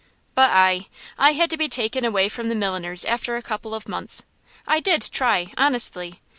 [0.33, 0.87] But I
[1.19, 4.23] I had to be taken away from the milliner's after a couple of months.
[4.67, 6.21] I did try, honestly.